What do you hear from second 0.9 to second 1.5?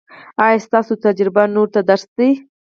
تجربه